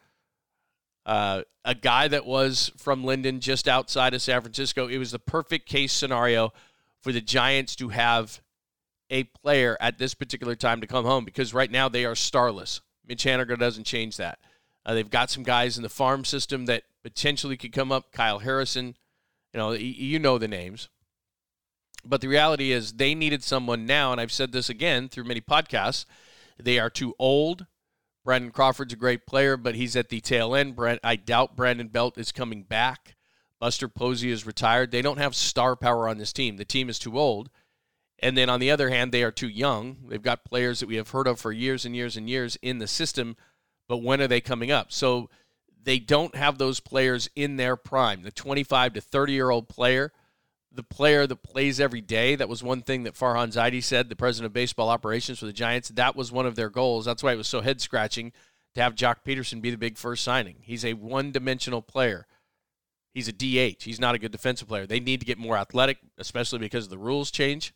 uh, 1.06 1.42
a 1.66 1.76
guy 1.76 2.08
that 2.08 2.26
was 2.26 2.72
from 2.78 3.04
Linden, 3.04 3.40
just 3.40 3.68
outside 3.68 4.14
of 4.14 4.22
San 4.22 4.42
Francisco. 4.42 4.88
It 4.88 4.98
was 4.98 5.12
the 5.12 5.20
perfect 5.20 5.68
case 5.68 5.94
scenario 5.94 6.54
for 7.02 7.12
the 7.12 7.22
Giants 7.22 7.76
to 7.78 7.90
have 7.90 8.42
a 9.10 9.24
player 9.24 9.78
at 9.80 9.98
this 9.98 10.14
particular 10.14 10.56
time 10.56 10.82
to 10.82 10.88
come 10.88 11.06
home 11.06 11.26
because 11.26 11.54
right 11.54 11.70
now 11.70 11.90
they 11.90 12.06
are 12.06 12.16
starless. 12.16 12.82
Mitch 13.06 13.26
Haniger 13.26 13.58
doesn't 13.60 13.84
change 13.84 14.18
that. 14.18 14.40
Uh, 14.86 14.94
they've 14.94 15.10
got 15.10 15.30
some 15.30 15.44
guys 15.44 15.78
in 15.78 15.84
the 15.84 15.90
farm 15.90 16.26
system 16.26 16.66
that 16.66 16.84
potentially 17.04 17.58
could 17.58 17.74
come 17.74 17.92
up. 17.92 18.12
Kyle 18.12 18.40
Harrison, 18.40 18.96
you 19.54 19.58
know, 19.58 19.72
you 19.72 20.20
know 20.20 20.38
the 20.38 20.48
names. 20.48 20.90
But 22.06 22.22
the 22.22 22.28
reality 22.28 22.72
is 22.72 22.94
they 22.94 23.16
needed 23.16 23.44
someone 23.44 23.86
now, 23.86 24.12
and 24.12 24.20
I've 24.20 24.32
said 24.32 24.52
this 24.52 24.70
again 24.70 25.10
through 25.10 25.24
many 25.24 25.42
podcasts. 25.42 26.06
They 26.62 26.80
are 26.80 26.90
too 26.90 27.16
old. 27.18 27.66
Brandon 28.26 28.52
Crawford's 28.52 28.94
a 28.94 28.98
great 28.98 29.26
player, 29.26 29.58
but 29.58 29.76
he's 29.76 29.96
at 29.96 30.10
the 30.10 30.22
tail 30.22 30.56
end. 30.56 30.76
Brent, 30.76 31.00
I 31.04 31.16
doubt 31.16 31.56
Brandon 31.56 31.88
Belt 31.88 32.18
is 32.18 32.32
coming 32.32 32.64
back. 32.64 33.16
Buster 33.60 33.88
Posey 33.88 34.32
is 34.32 34.46
retired. 34.46 34.92
They 34.92 35.02
don't 35.02 35.18
have 35.18 35.36
star 35.36 35.76
power 35.76 36.08
on 36.08 36.18
this 36.18 36.34
team. 36.34 36.58
The 36.58 36.66
team 36.66 36.90
is 36.90 37.00
too 37.00 37.18
old. 37.18 37.50
And 38.20 38.38
then 38.38 38.50
on 38.50 38.60
the 38.60 38.72
other 38.72 38.90
hand, 38.90 39.12
they 39.12 39.24
are 39.24 39.32
too 39.32 39.50
young. 39.50 39.98
They've 40.08 40.22
got 40.22 40.46
players 40.46 40.80
that 40.80 40.88
we 40.88 40.96
have 40.96 41.10
heard 41.10 41.28
of 41.28 41.40
for 41.40 41.52
years 41.52 41.86
and 41.86 41.96
years 41.96 42.16
and 42.16 42.30
years 42.30 42.58
in 42.62 42.80
the 42.80 42.88
system, 42.88 43.36
but 43.88 43.98
when 43.98 44.22
are 44.22 44.28
they 44.28 44.42
coming 44.42 44.72
up? 44.72 44.92
So 44.92 45.30
they 45.82 46.00
don't 46.00 46.36
have 46.36 46.58
those 46.58 46.80
players 46.80 47.30
in 47.36 47.58
their 47.58 47.76
prime. 47.76 48.24
The 48.24 48.32
25 48.32 48.94
to 48.94 49.02
30 49.02 49.34
year 49.34 49.50
old 49.50 49.68
player 49.68 50.14
the 50.74 50.84
player 50.84 51.28
that 51.28 51.44
plays 51.44 51.80
every 51.80 52.02
day. 52.02 52.36
That 52.36 52.50
was 52.50 52.64
one 52.64 52.82
thing 52.82 53.04
that 53.04 53.14
Farhan 53.14 53.54
Zaidi 53.54 53.84
said, 53.84 54.10
the 54.10 54.16
president 54.16 54.48
of 54.48 54.54
baseball 54.54 54.90
operations 54.90 55.40
for 55.40 55.46
the 55.46 55.54
Giants. 55.54 55.90
That 55.90 56.16
was 56.16 56.32
one 56.32 56.46
of 56.46 56.56
their 56.56 56.70
goals. 56.70 57.06
That's 57.06 57.24
why 57.24 57.34
it 57.34 57.38
was 57.38 57.48
so 57.48 57.62
head 57.62 57.82
scratching 57.82 58.32
to 58.76 58.82
have 58.82 58.96
Joc 58.96 59.18
Pederson 59.26 59.62
be 59.62 59.70
the 59.70 59.78
big 59.78 59.98
first 59.98 60.24
signing. 60.24 60.58
He's 60.62 60.84
a 60.84 60.94
one 60.94 61.32
dimensional 61.32 61.82
player. 61.82 62.26
He's 63.14 63.28
a 63.28 63.32
DH. 63.32 63.84
He's 63.84 64.00
not 64.00 64.16
a 64.16 64.20
good 64.20 64.32
defensive 64.32 64.68
player. 64.68 64.88
They 64.88 65.00
need 65.00 65.20
to 65.20 65.26
get 65.26 65.38
more 65.38 65.56
athletic, 65.56 66.00
especially 66.18 66.60
because 66.60 66.86
of 66.86 66.90
the 66.90 66.98
rules 66.98 67.30
change. 67.30 67.74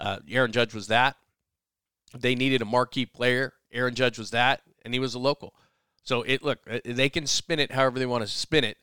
Uh, 0.00 0.18
Aaron 0.28 0.50
Judge 0.50 0.74
was 0.74 0.88
that. 0.88 1.16
They 2.16 2.34
needed 2.34 2.60
a 2.60 2.64
marquee 2.64 3.06
player. 3.06 3.52
Aaron 3.72 3.94
Judge 3.94 4.18
was 4.18 4.32
that, 4.32 4.62
and 4.84 4.92
he 4.92 4.98
was 4.98 5.14
a 5.14 5.20
local. 5.20 5.54
So 6.02 6.22
it 6.22 6.42
look 6.42 6.58
they 6.84 7.08
can 7.08 7.26
spin 7.26 7.60
it 7.60 7.70
however 7.70 7.98
they 7.98 8.06
want 8.06 8.22
to 8.22 8.28
spin 8.28 8.64
it. 8.64 8.78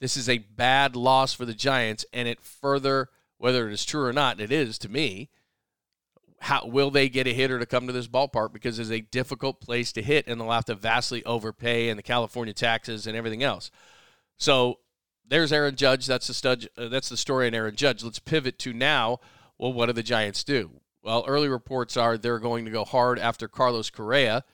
This 0.00 0.16
is 0.16 0.28
a 0.28 0.38
bad 0.38 0.94
loss 0.94 1.32
for 1.34 1.44
the 1.44 1.54
Giants, 1.54 2.04
and 2.12 2.28
it 2.28 2.40
further, 2.40 3.08
whether 3.36 3.68
it 3.68 3.72
is 3.72 3.84
true 3.84 4.04
or 4.04 4.12
not, 4.12 4.40
it 4.40 4.52
is 4.52 4.78
to 4.78 4.88
me. 4.88 5.30
How 6.40 6.66
will 6.66 6.90
they 6.90 7.08
get 7.08 7.26
a 7.26 7.34
hitter 7.34 7.58
to 7.58 7.66
come 7.66 7.88
to 7.88 7.92
this 7.92 8.06
ballpark 8.06 8.52
because 8.52 8.78
it's 8.78 8.90
a 8.90 9.00
difficult 9.00 9.60
place 9.60 9.90
to 9.92 10.02
hit, 10.02 10.28
and 10.28 10.40
they'll 10.40 10.52
have 10.52 10.66
to 10.66 10.74
vastly 10.76 11.24
overpay 11.24 11.88
and 11.88 11.98
the 11.98 12.02
California 12.02 12.54
taxes 12.54 13.08
and 13.08 13.16
everything 13.16 13.42
else. 13.42 13.72
So 14.36 14.78
there's 15.26 15.52
Aaron 15.52 15.74
Judge. 15.74 16.06
That's 16.06 16.28
the 16.28 16.34
stud, 16.34 16.68
uh, 16.76 16.88
That's 16.88 17.08
the 17.08 17.16
story 17.16 17.48
on 17.48 17.54
Aaron 17.54 17.74
Judge. 17.74 18.04
Let's 18.04 18.20
pivot 18.20 18.58
to 18.60 18.72
now. 18.72 19.18
Well, 19.58 19.72
what 19.72 19.86
do 19.86 19.92
the 19.92 20.02
Giants 20.04 20.44
do? 20.44 20.80
Well, 21.02 21.24
early 21.26 21.48
reports 21.48 21.96
are 21.96 22.16
they're 22.16 22.38
going 22.38 22.64
to 22.64 22.70
go 22.70 22.84
hard 22.84 23.18
after 23.18 23.48
Carlos 23.48 23.90
Correa. 23.90 24.44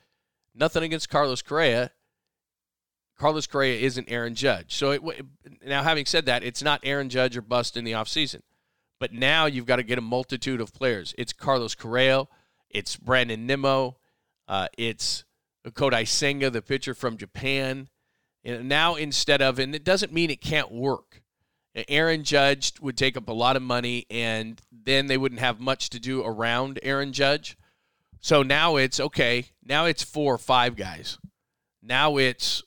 Nothing 0.55 0.85
against 0.85 1.11
Carlos 1.11 1.43
Correa. 1.43 1.91
Carlos 3.19 3.47
Correa 3.47 3.81
isn't 3.81 4.11
Aaron 4.11 4.35
Judge. 4.35 4.75
So 4.75 4.91
it, 4.91 5.03
now, 5.65 5.83
having 5.83 6.07
said 6.07 6.27
that, 6.27 6.43
it's 6.43 6.63
not 6.63 6.81
Aaron 6.83 7.09
Judge 7.09 7.37
or 7.37 7.43
bust 7.43 7.77
in 7.77 7.85
the 7.85 7.93
offseason. 7.93 8.43
But 9.01 9.13
now 9.13 9.47
you've 9.47 9.67
got 9.67 9.77
to 9.77 9.83
get 9.83 9.99
a 9.99 10.03
multitude 10.03 10.61
of 10.61 10.73
players. 10.73 11.15
It's 11.19 11.33
Carlos 11.33 11.75
Correa, 11.75 12.25
it's 12.71 12.97
Brandon 12.97 13.47
Nimmo, 13.47 13.97
uh, 14.49 14.69
it's 14.79 15.25
Kodai 15.67 16.07
Senga, 16.07 16.51
the 16.51 16.63
pitcher 16.63 16.95
from 16.95 17.17
Japan. 17.17 17.89
And 18.45 18.69
now 18.69 18.95
instead 18.95 19.41
of, 19.43 19.59
and 19.59 19.75
it 19.75 19.85
doesn't 19.85 20.13
mean 20.13 20.31
it 20.31 20.41
can't 20.41 20.71
work. 20.71 21.23
Aaron 21.89 22.23
Judge 22.23 22.73
would 22.81 22.97
take 22.97 23.17
up 23.17 23.29
a 23.29 23.33
lot 23.33 23.57
of 23.57 23.63
money, 23.63 24.07
and 24.09 24.61
then 24.71 25.07
they 25.07 25.17
wouldn't 25.17 25.41
have 25.41 25.59
much 25.59 25.91
to 25.91 25.99
do 25.99 26.23
around 26.23 26.79
Aaron 26.83 27.13
Judge. 27.13 27.57
So 28.21 28.43
now 28.43 28.77
it's 28.77 29.01
okay. 29.01 29.47
Now 29.65 29.87
it's 29.87 30.05
four 30.05 30.35
or 30.35 30.39
five 30.39 30.77
guys. 30.77 31.19
Now 31.83 32.17
it's 32.17 32.63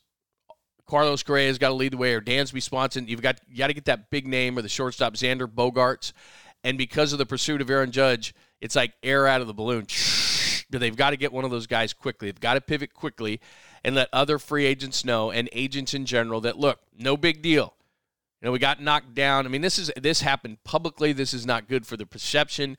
Carlos 0.87 1.21
Correa's 1.23 1.57
got 1.57 1.69
to 1.69 1.73
lead 1.73 1.93
the 1.93 1.97
way, 1.97 2.13
or 2.13 2.21
Dansby 2.21 2.63
Swanson. 2.63 3.07
You've 3.07 3.21
got 3.21 3.39
you 3.49 3.57
got 3.57 3.67
to 3.67 3.73
get 3.73 3.85
that 3.85 4.09
big 4.09 4.25
name 4.25 4.57
or 4.57 4.61
the 4.61 4.69
shortstop 4.69 5.13
Xander 5.13 5.47
Bogaerts. 5.47 6.13
and 6.63 6.77
because 6.77 7.13
of 7.13 7.19
the 7.19 7.25
pursuit 7.25 7.61
of 7.61 7.69
Aaron 7.69 7.91
Judge, 7.91 8.33
it's 8.61 8.75
like 8.75 8.93
air 9.03 9.27
out 9.27 9.41
of 9.41 9.47
the 9.47 9.53
balloon. 9.53 9.85
They've 10.69 10.95
got 10.95 11.11
to 11.11 11.17
get 11.17 11.31
one 11.31 11.45
of 11.45 11.51
those 11.51 11.67
guys 11.67 11.93
quickly. 11.93 12.29
They've 12.29 12.39
got 12.39 12.55
to 12.55 12.61
pivot 12.61 12.93
quickly 12.93 13.39
and 13.83 13.95
let 13.95 14.09
other 14.11 14.37
free 14.37 14.65
agents 14.65 15.05
know 15.05 15.31
and 15.31 15.47
agents 15.53 15.93
in 15.93 16.05
general 16.05 16.41
that 16.41 16.57
look, 16.57 16.79
no 16.97 17.15
big 17.15 17.41
deal. 17.41 17.73
You 18.41 18.47
know, 18.47 18.51
we 18.51 18.59
got 18.59 18.81
knocked 18.81 19.15
down. 19.15 19.45
I 19.45 19.49
mean, 19.49 19.61
this 19.61 19.79
is 19.79 19.91
this 19.97 20.21
happened 20.21 20.63
publicly. 20.63 21.13
This 21.13 21.33
is 21.33 21.45
not 21.45 21.67
good 21.67 21.87
for 21.87 21.97
the 21.97 22.05
perception. 22.05 22.77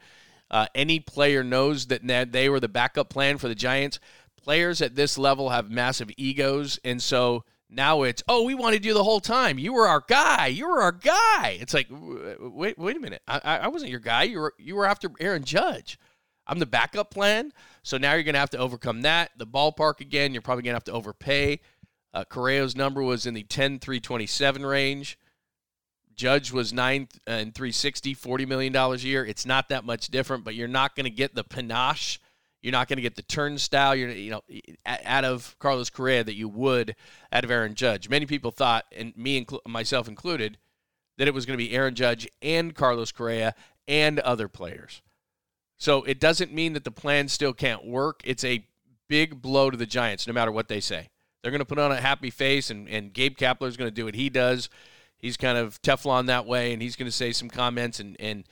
Uh, 0.51 0.67
any 0.75 1.01
player 1.01 1.43
knows 1.43 1.87
that 1.87 2.33
they 2.33 2.49
were 2.49 2.61
the 2.61 2.69
backup 2.69 3.09
plan 3.11 3.39
for 3.39 3.49
the 3.49 3.55
Giants. 3.55 3.99
Players 4.37 4.81
at 4.81 4.95
this 4.95 5.19
level 5.19 5.51
have 5.51 5.71
massive 5.71 6.11
egos, 6.17 6.79
and 6.85 7.03
so 7.03 7.45
now 7.71 8.03
it's, 8.03 8.23
oh, 8.29 8.45
we 8.45 8.55
wanted 8.55 8.85
you 8.85 8.95
the 8.95 9.05
whole 9.05 9.21
time. 9.21 9.59
You 9.59 9.75
were 9.75 9.87
our 9.87 10.03
guy. 10.07 10.47
You 10.47 10.69
were 10.69 10.81
our 10.81 10.93
guy. 10.93 11.59
It's 11.61 11.75
like, 11.75 11.89
wait, 11.91 12.79
wait 12.79 12.97
a 12.97 13.01
minute. 13.01 13.23
I, 13.29 13.59
I 13.59 13.69
wasn't 13.69 13.91
your 13.91 14.01
guy. 14.01 14.23
You 14.25 14.41
were, 14.41 14.55
you 14.59 14.75
were 14.75 14.87
after 14.87 15.11
Aaron 15.21 15.45
Judge. 15.45 15.99
I'm 16.47 16.59
the 16.59 16.67
backup 16.67 17.11
plan. 17.11 17.53
So 17.83 17.99
now 17.99 18.15
you're 18.15 18.23
going 18.23 18.35
to 18.35 18.41
have 18.41 18.51
to 18.51 18.59
overcome 18.59 19.03
that. 19.03 19.33
The 19.37 19.47
ballpark 19.47 20.01
again, 20.01 20.33
you're 20.33 20.43
probably 20.43 20.63
going 20.63 20.73
to 20.73 20.77
have 20.77 20.85
to 20.85 20.93
overpay. 20.93 21.61
Uh, 22.15 22.25
Correa's 22.25 22.75
number 22.75 23.03
was 23.03 23.27
in 23.27 23.35
the 23.35 23.43
10 23.43 23.81
327 23.81 24.65
range. 24.65 25.19
Judge 26.15 26.51
was 26.51 26.73
ninth 26.73 27.19
and 27.27 27.55
360, 27.55 28.15
$40 28.15 28.49
million 28.49 28.75
a 28.75 28.95
year. 28.97 29.25
It's 29.25 29.47
not 29.47 29.69
that 29.69 29.85
much 29.85 30.09
different, 30.09 30.43
but 30.43 30.55
you're 30.55 30.67
not 30.67 30.97
going 30.97 31.05
to 31.05 31.11
get 31.11 31.35
the 31.35 31.45
panache. 31.45 32.19
You're 32.63 32.73
not 32.73 32.89
going 32.89 32.97
to 32.97 33.03
get 33.03 33.17
the 33.17 33.23
turnstile, 33.23 33.95
you're, 33.95 34.11
you 34.11 34.31
know, 34.31 34.43
out 34.85 35.25
of 35.25 35.57
Carlos 35.59 35.91
Correa 35.91 36.25
that 36.25 36.35
you 36.35 36.49
would 36.49 36.97
out 37.33 37.45
of 37.45 37.51
Aaron 37.51 37.75
Judge. 37.75 38.09
Many 38.09 38.27
people 38.27 38.51
thought, 38.51 38.85
and 38.97 39.17
me, 39.17 39.47
myself 39.67 40.09
included, 40.09 40.59
that 41.19 41.29
it 41.29 41.35
was 41.35 41.47
going 41.47 41.59
to 41.59 41.65
be 41.65 41.73
Aaron 41.73 41.95
Judge 41.95 42.29
and 42.43 42.75
Carlos 42.75 43.13
Correa 43.13 43.55
and 43.87 44.19
other 44.21 44.49
players. 44.49 45.03
So 45.79 46.03
it 46.03 46.19
doesn't 46.19 46.53
mean 46.53 46.73
that 46.73 46.85
the 46.85 46.91
plan 46.91 47.29
still 47.29 47.53
can't 47.53 47.87
work. 47.87 48.21
It's 48.25 48.45
a 48.45 48.65
big 49.09 49.41
blow 49.41 49.71
to 49.71 49.77
the 49.77 49.87
Giants, 49.87 50.27
no 50.27 50.33
matter 50.33 50.51
what 50.51 50.69
they 50.69 50.81
say. 50.81 51.11
They're 51.43 51.53
going 51.53 51.61
to 51.61 51.65
put 51.65 51.79
on 51.79 51.93
a 51.93 52.01
happy 52.01 52.31
face, 52.31 52.71
and, 52.71 52.89
and 52.89 53.13
Gabe 53.13 53.37
Kapler 53.37 53.69
is 53.69 53.77
going 53.77 53.89
to 53.91 53.95
do 53.95 54.05
what 54.05 54.17
he 54.17 54.29
does 54.29 54.69
he's 55.19 55.37
kind 55.37 55.59
of 55.59 55.81
Teflon 55.83 56.27
that 56.27 56.47
way, 56.47 56.73
and 56.73 56.81
he's 56.81 56.97
going 56.97 57.11
to 57.11 57.17
say 57.17 57.33
some 57.33 57.49
comments, 57.49 58.01
and 58.01 58.17
and 58.21 58.45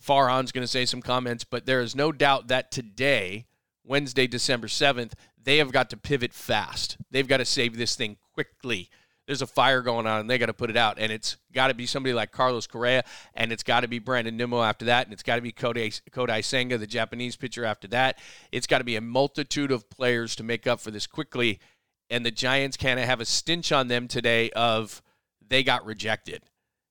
Farhan's 0.00 0.52
going 0.52 0.64
to 0.64 0.68
say 0.68 0.84
some 0.84 1.02
comments. 1.02 1.44
But 1.44 1.66
there 1.66 1.80
is 1.80 1.94
no 1.94 2.12
doubt 2.12 2.48
that 2.48 2.70
today, 2.70 3.46
Wednesday, 3.84 4.26
December 4.26 4.68
seventh, 4.68 5.14
they 5.42 5.58
have 5.58 5.72
got 5.72 5.90
to 5.90 5.96
pivot 5.96 6.32
fast. 6.32 6.96
They've 7.10 7.28
got 7.28 7.38
to 7.38 7.44
save 7.44 7.76
this 7.76 7.96
thing 7.96 8.16
quickly. 8.34 8.90
There's 9.26 9.42
a 9.42 9.46
fire 9.46 9.82
going 9.82 10.06
on, 10.06 10.20
and 10.20 10.30
they 10.30 10.38
got 10.38 10.46
to 10.46 10.54
put 10.54 10.70
it 10.70 10.76
out. 10.76 10.98
And 10.98 11.12
it's 11.12 11.36
got 11.52 11.68
to 11.68 11.74
be 11.74 11.84
somebody 11.84 12.14
like 12.14 12.32
Carlos 12.32 12.66
Correa, 12.66 13.04
and 13.34 13.52
it's 13.52 13.62
got 13.62 13.80
to 13.80 13.88
be 13.88 13.98
Brandon 13.98 14.36
Nimmo 14.36 14.62
after 14.62 14.86
that, 14.86 15.06
and 15.06 15.12
it's 15.12 15.22
got 15.22 15.36
to 15.36 15.42
be 15.42 15.52
Kodai, 15.52 16.00
Kodai 16.10 16.42
Senga, 16.42 16.78
the 16.78 16.86
Japanese 16.86 17.36
pitcher, 17.36 17.64
after 17.64 17.86
that. 17.88 18.18
It's 18.52 18.66
got 18.66 18.78
to 18.78 18.84
be 18.84 18.96
a 18.96 19.02
multitude 19.02 19.70
of 19.70 19.90
players 19.90 20.34
to 20.36 20.42
make 20.42 20.66
up 20.66 20.80
for 20.80 20.90
this 20.90 21.06
quickly. 21.06 21.60
And 22.08 22.24
the 22.24 22.30
Giants 22.30 22.78
kind 22.78 22.98
of 22.98 23.04
have 23.04 23.20
a 23.20 23.26
stench 23.26 23.70
on 23.70 23.88
them 23.88 24.08
today 24.08 24.48
of 24.52 25.02
they 25.46 25.62
got 25.62 25.84
rejected. 25.84 26.42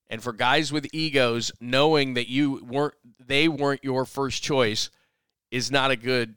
And 0.10 0.24
for 0.24 0.34
guys 0.34 0.72
with 0.72 0.88
egos, 0.94 1.52
knowing 1.60 2.14
that 2.14 2.30
you 2.30 2.64
weren't 2.66 2.96
they 3.26 3.48
weren't 3.48 3.84
your 3.84 4.06
first 4.06 4.42
choice 4.42 4.90
is 5.52 5.70
not 5.70 5.92
a 5.92 5.96
good 5.96 6.36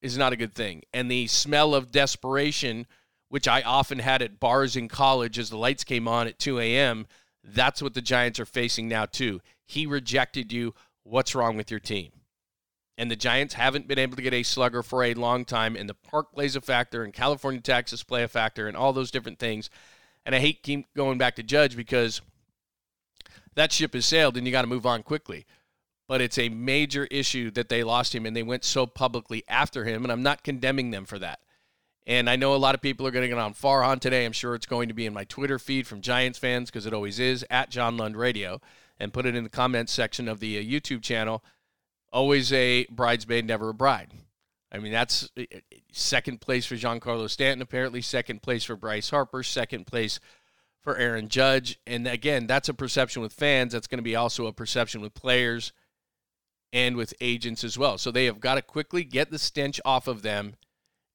is 0.00 0.18
not 0.18 0.32
a 0.32 0.36
good 0.36 0.54
thing. 0.54 0.82
And 0.92 1.10
the 1.10 1.26
smell 1.26 1.74
of 1.74 1.90
desperation, 1.90 2.86
which 3.28 3.48
I 3.48 3.62
often 3.62 3.98
had 3.98 4.22
at 4.22 4.40
bars 4.40 4.76
in 4.76 4.88
college 4.88 5.38
as 5.38 5.50
the 5.50 5.56
lights 5.56 5.84
came 5.84 6.06
on 6.06 6.26
at 6.26 6.38
2 6.38 6.60
a.m., 6.60 7.06
that's 7.42 7.82
what 7.82 7.94
the 7.94 8.02
Giants 8.02 8.40
are 8.40 8.46
facing 8.46 8.88
now 8.88 9.06
too. 9.06 9.40
He 9.66 9.86
rejected 9.86 10.52
you. 10.52 10.74
What's 11.02 11.34
wrong 11.34 11.56
with 11.56 11.70
your 11.70 11.80
team? 11.80 12.12
And 12.96 13.10
the 13.10 13.16
Giants 13.16 13.54
haven't 13.54 13.88
been 13.88 13.98
able 13.98 14.16
to 14.16 14.22
get 14.22 14.32
a 14.32 14.42
slugger 14.42 14.82
for 14.82 15.02
a 15.02 15.14
long 15.14 15.44
time, 15.44 15.74
and 15.74 15.88
the 15.88 15.94
park 15.94 16.32
plays 16.32 16.54
a 16.54 16.60
factor, 16.60 17.02
and 17.02 17.12
California 17.12 17.60
taxes 17.60 18.04
play 18.04 18.22
a 18.22 18.28
factor, 18.28 18.68
and 18.68 18.76
all 18.76 18.92
those 18.92 19.10
different 19.10 19.38
things. 19.38 19.68
And 20.24 20.34
I 20.34 20.38
hate 20.38 20.62
keep 20.62 20.86
going 20.94 21.18
back 21.18 21.36
to 21.36 21.42
Judge 21.42 21.76
because 21.76 22.22
that 23.54 23.72
ship 23.72 23.94
has 23.94 24.06
sailed 24.06 24.36
and 24.36 24.46
you 24.46 24.52
got 24.52 24.62
to 24.62 24.68
move 24.68 24.86
on 24.86 25.02
quickly. 25.02 25.46
But 26.06 26.20
it's 26.20 26.38
a 26.38 26.50
major 26.50 27.06
issue 27.10 27.50
that 27.52 27.68
they 27.68 27.82
lost 27.82 28.14
him 28.14 28.26
and 28.26 28.36
they 28.36 28.42
went 28.42 28.64
so 28.64 28.86
publicly 28.86 29.42
after 29.48 29.84
him. 29.84 30.04
And 30.04 30.12
I'm 30.12 30.22
not 30.22 30.42
condemning 30.42 30.90
them 30.90 31.06
for 31.06 31.18
that. 31.18 31.40
And 32.06 32.28
I 32.28 32.36
know 32.36 32.54
a 32.54 32.56
lot 32.56 32.74
of 32.74 32.82
people 32.82 33.06
are 33.06 33.10
going 33.10 33.22
to 33.22 33.28
get 33.28 33.38
on 33.38 33.54
Farhan 33.54 33.98
today. 33.98 34.26
I'm 34.26 34.32
sure 34.32 34.54
it's 34.54 34.66
going 34.66 34.88
to 34.88 34.94
be 34.94 35.06
in 35.06 35.14
my 35.14 35.24
Twitter 35.24 35.58
feed 35.58 35.86
from 35.86 36.02
Giants 36.02 36.38
fans 36.38 36.70
because 36.70 36.84
it 36.84 36.92
always 36.92 37.18
is 37.18 37.46
at 37.48 37.70
John 37.70 37.96
Lund 37.96 38.16
Radio 38.16 38.60
and 39.00 39.12
put 39.12 39.24
it 39.24 39.34
in 39.34 39.44
the 39.44 39.50
comments 39.50 39.92
section 39.92 40.28
of 40.28 40.40
the 40.40 40.58
uh, 40.58 40.62
YouTube 40.62 41.02
channel. 41.02 41.42
Always 42.12 42.52
a 42.52 42.86
bridesmaid, 42.90 43.46
never 43.46 43.70
a 43.70 43.74
bride. 43.74 44.12
I 44.70 44.78
mean, 44.78 44.92
that's 44.92 45.30
uh, 45.38 45.42
uh, 45.42 45.58
second 45.92 46.42
place 46.42 46.66
for 46.66 46.74
Giancarlo 46.74 47.30
Stanton, 47.30 47.62
apparently, 47.62 48.02
second 48.02 48.42
place 48.42 48.64
for 48.64 48.76
Bryce 48.76 49.08
Harper, 49.08 49.42
second 49.42 49.86
place 49.86 50.20
for 50.84 50.96
Aaron 50.96 51.28
Judge. 51.28 51.80
And 51.86 52.06
again, 52.06 52.46
that's 52.46 52.68
a 52.68 52.74
perception 52.74 53.22
with 53.22 53.32
fans. 53.32 53.72
That's 53.72 53.86
going 53.86 53.98
to 53.98 54.02
be 54.02 54.14
also 54.14 54.46
a 54.46 54.52
perception 54.52 55.00
with 55.00 55.14
players 55.14 55.72
and 56.72 56.96
with 56.96 57.14
agents 57.20 57.64
as 57.64 57.78
well. 57.78 57.98
So 57.98 58.10
they 58.10 58.26
have 58.26 58.40
got 58.40 58.56
to 58.56 58.62
quickly 58.62 59.02
get 59.02 59.30
the 59.30 59.38
stench 59.38 59.80
off 59.84 60.06
of 60.06 60.22
them 60.22 60.54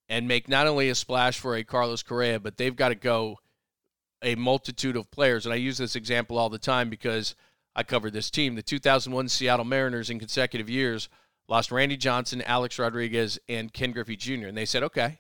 and 0.09 0.27
make 0.27 0.49
not 0.49 0.67
only 0.67 0.89
a 0.89 0.95
splash 0.95 1.39
for 1.39 1.55
a 1.55 1.63
Carlos 1.63 2.01
Correa, 2.01 2.39
but 2.39 2.57
they've 2.57 2.75
got 2.75 2.89
to 2.89 2.95
go 2.95 3.38
a 4.21 4.35
multitude 4.35 4.95
of 4.95 5.11
players. 5.11 5.45
And 5.45 5.53
I 5.53 5.57
use 5.57 5.77
this 5.77 5.95
example 5.95 6.38
all 6.38 6.49
the 6.49 6.57
time 6.57 6.89
because 6.89 7.35
I 7.75 7.83
covered 7.83 8.13
this 8.13 8.31
team. 8.31 8.55
The 8.55 8.63
2001 8.63 9.29
Seattle 9.29 9.65
Mariners 9.65 10.09
in 10.09 10.19
consecutive 10.19 10.69
years 10.69 11.09
lost 11.47 11.71
Randy 11.71 11.97
Johnson, 11.97 12.41
Alex 12.41 12.79
Rodriguez, 12.79 13.39
and 13.47 13.71
Ken 13.71 13.91
Griffey 13.91 14.15
Jr. 14.15 14.47
And 14.47 14.57
they 14.57 14.65
said, 14.65 14.83
okay. 14.83 15.19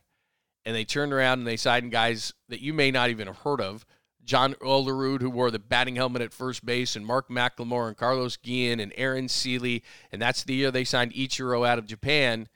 And 0.65 0.75
they 0.75 0.85
turned 0.85 1.13
around 1.13 1.39
and 1.39 1.47
they 1.47 1.57
signed 1.57 1.91
guys 1.91 2.33
that 2.49 2.61
you 2.61 2.73
may 2.73 2.91
not 2.91 3.09
even 3.09 3.27
have 3.27 3.37
heard 3.37 3.61
of. 3.61 3.85
John 4.23 4.53
Olerud, 4.55 5.21
who 5.21 5.29
wore 5.29 5.51
the 5.51 5.59
batting 5.59 5.95
helmet 5.95 6.21
at 6.21 6.33
first 6.33 6.65
base, 6.65 6.95
and 6.95 7.05
Mark 7.05 7.29
McLemore 7.29 7.87
and 7.87 7.97
Carlos 7.97 8.37
Guillen 8.37 8.79
and 8.79 8.93
Aaron 8.95 9.27
Sele. 9.27 9.81
And 10.11 10.21
that's 10.21 10.43
the 10.43 10.53
year 10.53 10.71
they 10.71 10.83
signed 10.83 11.13
Ichiro 11.13 11.67
out 11.67 11.79
of 11.79 11.87
Japan. 11.87 12.47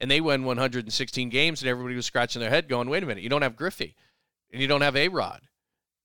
And 0.00 0.10
they 0.10 0.20
won 0.20 0.44
116 0.44 1.28
games, 1.30 1.62
and 1.62 1.68
everybody 1.68 1.96
was 1.96 2.06
scratching 2.06 2.40
their 2.40 2.50
head 2.50 2.68
going, 2.68 2.90
wait 2.90 3.02
a 3.02 3.06
minute, 3.06 3.22
you 3.22 3.30
don't 3.30 3.42
have 3.42 3.56
Griffey, 3.56 3.96
and 4.52 4.60
you 4.60 4.68
don't 4.68 4.82
have 4.82 4.94
A 4.94 5.08
Rod, 5.08 5.40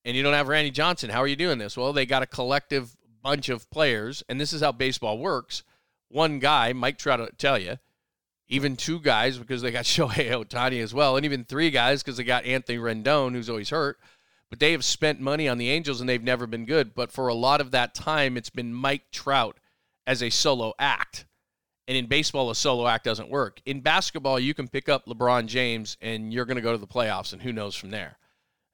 and 0.05 0.15
you 0.15 0.23
don't 0.23 0.33
have 0.33 0.47
Randy 0.47 0.71
Johnson. 0.71 1.09
How 1.09 1.21
are 1.21 1.27
you 1.27 1.35
doing 1.35 1.57
this? 1.57 1.75
Well, 1.75 1.91
they 1.91 2.05
got 2.05 2.23
a 2.23 2.27
collective 2.27 2.95
bunch 3.21 3.49
of 3.49 3.69
players, 3.69 4.23
and 4.29 4.39
this 4.39 4.53
is 4.53 4.61
how 4.61 4.71
baseball 4.71 5.17
works 5.17 5.63
one 6.11 6.39
guy, 6.39 6.73
Mike 6.73 6.97
Trout 6.97 7.19
to 7.19 7.35
tell 7.35 7.57
you, 7.57 7.77
even 8.47 8.75
two 8.75 8.99
guys 8.99 9.37
because 9.37 9.61
they 9.61 9.71
got 9.71 9.85
Shohei 9.85 10.29
Ohtani 10.29 10.81
as 10.81 10.93
well, 10.93 11.15
and 11.15 11.25
even 11.25 11.43
three 11.43 11.71
guys 11.71 12.03
because 12.03 12.17
they 12.17 12.23
got 12.23 12.45
Anthony 12.45 12.77
Rendon, 12.77 13.33
who's 13.33 13.49
always 13.49 13.69
hurt. 13.69 13.97
But 14.51 14.59
they 14.59 14.73
have 14.73 14.85
spent 14.85 15.21
money 15.21 15.47
on 15.47 15.57
the 15.57 15.69
Angels 15.69 16.01
and 16.01 16.09
they've 16.09 16.21
never 16.21 16.45
been 16.45 16.65
good. 16.65 16.93
But 16.93 17.11
for 17.11 17.29
a 17.29 17.33
lot 17.33 17.61
of 17.61 17.71
that 17.71 17.95
time, 17.95 18.35
it's 18.37 18.49
been 18.49 18.73
Mike 18.73 19.09
Trout 19.09 19.57
as 20.05 20.21
a 20.21 20.29
solo 20.29 20.73
act. 20.77 21.25
And 21.87 21.97
in 21.97 22.05
baseball, 22.05 22.51
a 22.51 22.55
solo 22.55 22.85
act 22.85 23.05
doesn't 23.05 23.29
work. 23.29 23.61
In 23.65 23.79
basketball, 23.79 24.39
you 24.39 24.53
can 24.53 24.67
pick 24.67 24.89
up 24.89 25.05
LeBron 25.05 25.45
James 25.45 25.97
and 26.01 26.33
you're 26.33 26.45
going 26.45 26.57
to 26.57 26.61
go 26.61 26.73
to 26.73 26.77
the 26.77 26.85
playoffs, 26.85 27.33
and 27.33 27.41
who 27.41 27.51
knows 27.53 27.75
from 27.75 27.91
there. 27.91 28.17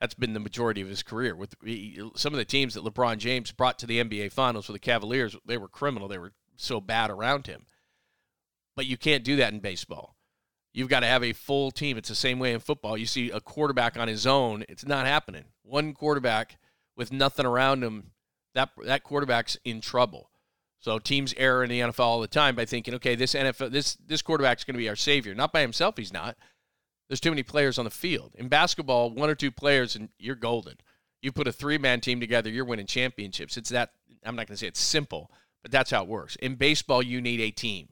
That's 0.02 0.14
been 0.14 0.34
the 0.34 0.40
majority 0.40 0.82
of 0.82 0.90
his 0.90 1.04
career. 1.04 1.36
With 1.36 1.56
some 2.16 2.34
of 2.34 2.38
the 2.38 2.46
teams 2.46 2.74
that 2.74 2.84
LeBron 2.84 3.20
James 3.20 3.52
brought 3.52 3.80
to 3.80 3.86
the 3.86 4.04
NBA 4.04 4.32
Finals 4.32 4.66
for 4.66 4.74
the 4.74 4.80
Cavaliers, 4.80 5.36
they 5.46 5.58
were 5.58 5.68
criminal. 5.68 6.08
They 6.08 6.18
were 6.18 6.34
so 6.56 6.82
bad 6.82 7.12
around 7.12 7.48
him. 7.48 7.66
But 8.76 8.88
you 8.88 8.98
can't 8.98 9.24
do 9.24 9.36
that 9.38 9.54
in 9.54 9.60
baseball. 9.60 10.17
You've 10.78 10.90
got 10.90 11.00
to 11.00 11.08
have 11.08 11.24
a 11.24 11.34
full 11.34 11.72
team. 11.72 11.98
It's 11.98 12.08
the 12.08 12.14
same 12.14 12.38
way 12.38 12.54
in 12.54 12.60
football. 12.60 13.00
You 13.00 13.08
see 13.08 13.32
a 13.32 13.40
quarterback 13.40 13.98
on 13.98 14.08
his 14.08 14.28
own, 14.28 14.64
it's 14.70 14.86
not 14.86 15.08
happening. 15.08 15.46
One 15.64 15.92
quarterback 15.94 16.60
with 16.96 17.12
nothing 17.12 17.48
around 17.48 17.84
him, 17.84 18.12
that 18.54 18.70
that 18.86 19.04
quarterback's 19.04 19.58
in 19.66 19.82
trouble. 19.82 20.30
So 20.80 21.00
teams 21.00 21.34
err 21.36 21.64
in 21.64 21.72
the 21.72 21.80
NFL 21.80 22.02
all 22.02 22.22
the 22.22 22.28
time 22.28 22.56
by 22.56 22.66
thinking, 22.66 22.94
okay, 22.94 23.16
this 23.16 23.34
NFL 23.34 23.72
this 23.72 23.96
this 23.96 24.22
quarterback's 24.22 24.66
going 24.66 24.76
to 24.76 24.78
be 24.78 24.88
our 24.88 24.96
savior. 24.96 25.34
Not 25.34 25.52
by 25.52 25.62
himself, 25.62 25.98
he's 25.98 26.14
not. 26.14 26.38
There's 27.10 27.22
too 27.22 27.32
many 27.32 27.42
players 27.42 27.80
on 27.80 27.86
the 27.86 27.90
field. 27.90 28.34
In 28.36 28.48
basketball, 28.48 29.10
one 29.10 29.32
or 29.32 29.36
two 29.36 29.50
players 29.50 29.96
and 29.96 30.10
you're 30.20 30.36
golden. 30.36 30.76
You 31.24 31.32
put 31.32 31.48
a 31.48 31.52
three-man 31.52 32.02
team 32.02 32.20
together, 32.20 32.52
you're 32.52 32.66
winning 32.66 32.86
championships. 32.86 33.58
It's 33.58 33.70
that 33.70 33.94
I'm 34.24 34.36
not 34.36 34.46
going 34.46 34.54
to 34.54 34.58
say 34.58 34.68
it's 34.68 34.80
simple, 34.80 35.32
but 35.64 35.72
that's 35.72 35.90
how 35.90 36.04
it 36.04 36.08
works. 36.08 36.36
In 36.36 36.54
baseball, 36.54 37.02
you 37.02 37.20
need 37.20 37.40
a 37.40 37.50
team. 37.50 37.90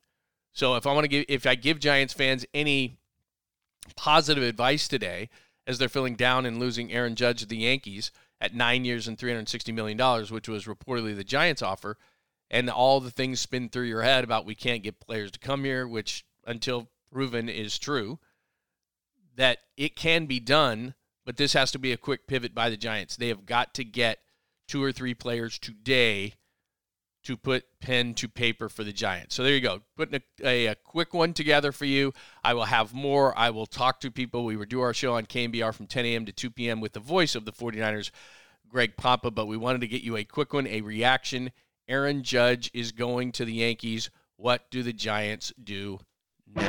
So 0.56 0.76
if 0.76 0.88
I 0.88 0.94
want 0.94 1.04
to 1.04 1.10
give, 1.10 1.26
if 1.28 1.46
I 1.46 1.56
give 1.56 1.80
Giants 1.80 2.14
fans 2.14 2.46
any 2.54 2.98
positive 3.98 4.44
advice 4.44 4.88
today, 4.88 5.30
as 5.68 5.78
they're 5.78 5.90
feeling 5.90 6.16
down 6.16 6.46
and 6.46 6.60
losing 6.60 6.94
Aaron 6.94 7.16
Judge 7.16 7.42
to 7.42 7.46
the 7.46 7.58
Yankees 7.58 8.12
at 8.40 8.56
nine 8.56 8.86
years 8.86 9.08
and 9.08 9.18
$360 9.18 9.74
million, 9.74 9.98
which 10.30 10.48
was 10.48 10.66
reportedly 10.66 11.14
the 11.16 11.26
Giants' 11.26 11.62
offer, 11.62 11.98
and 12.50 12.70
all 12.70 13.02
the 13.02 13.12
things 13.12 13.42
spin 13.42 13.68
through 13.68 13.84
your 13.84 14.04
head 14.04 14.24
about 14.24 14.46
we 14.46 14.56
can't 14.56 14.84
get 14.84 15.00
players 15.00 15.32
to 15.32 15.40
come 15.40 15.66
here, 15.66 15.86
which 15.86 16.24
until 16.46 16.90
proven 17.12 17.50
is 17.50 17.78
true, 17.78 18.20
that 19.36 19.60
it 19.76 19.96
can 19.96 20.26
be 20.26 20.40
done, 20.40 20.94
but 21.26 21.36
this 21.36 21.52
has 21.52 21.72
to 21.72 21.80
be 21.80 21.92
a 21.92 21.98
quick 21.98 22.28
pivot 22.28 22.56
by 22.56 22.70
the 22.70 22.78
Giants. 22.78 23.18
They 23.18 23.28
have 23.28 23.46
got 23.46 23.74
to 23.74 23.84
get 23.84 24.20
two 24.70 24.82
or 24.82 24.94
three 24.94 25.14
players 25.14 25.60
today 25.60 26.36
to 27.25 27.36
put 27.36 27.65
pen 27.79 28.13
to 28.13 28.27
paper 28.27 28.70
for 28.70 28.84
the 28.84 28.94
Giants. 28.94 29.36
So 29.36 29.44
there 29.44 29.53
you 29.53 29.62
go. 29.62 29.82
Putting 29.98 30.22
a, 30.41 30.48
a, 30.48 30.65
a, 30.67 30.75
quick 30.75 31.13
one 31.13 31.34
together 31.34 31.72
for 31.72 31.86
you. 31.86 32.13
I 32.44 32.53
will 32.53 32.65
have 32.65 32.94
more. 32.94 33.38
I 33.38 33.50
will 33.50 33.65
talk 33.65 34.00
to 34.01 34.12
people. 34.12 34.46
We 34.46 34.55
will 34.55 34.65
do 34.65 34.82
our 34.82 34.94
show 34.94 35.15
on 35.15 35.25
KNBR 35.25 35.74
from 35.74 35.88
10 35.88 36.05
a.m. 36.05 36.25
to 36.25 36.32
2 36.32 36.51
p.m. 36.51 36.82
with 36.82 36.94
the 36.94 37.00
voice 37.00 37.36
of 37.36 37.46
the 37.46 37.51
49ers, 37.51 38.12
Greg 38.70 38.96
Papa. 38.96 39.32
But 39.32 39.48
we 39.48 39.58
wanted 39.58 39.82
to 39.82 39.88
get 39.88 40.03
you 40.03 40.15
a 40.17 40.24
quick 40.24 40.53
one, 40.53 40.67
a 40.67 40.82
reaction. 40.82 41.51
Aaron 41.88 42.24
Judge 42.24 42.70
is 42.74 42.91
going 42.91 43.32
to 43.34 43.46
the 43.46 43.53
Yankees. 43.53 44.10
What 44.38 44.70
do 44.70 44.84
the 44.84 44.94
Giants 44.94 45.51
do 45.62 46.00
now? 46.55 46.62